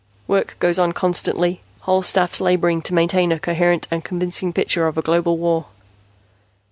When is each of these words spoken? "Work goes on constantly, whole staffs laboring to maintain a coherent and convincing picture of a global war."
"Work 0.27 0.57
goes 0.57 0.79
on 0.79 0.93
constantly, 0.93 1.61
whole 1.81 2.01
staffs 2.01 2.41
laboring 2.41 2.81
to 2.81 2.93
maintain 2.95 3.31
a 3.31 3.37
coherent 3.39 3.87
and 3.91 4.03
convincing 4.03 4.51
picture 4.51 4.87
of 4.87 4.97
a 4.97 5.03
global 5.03 5.37
war." 5.37 5.67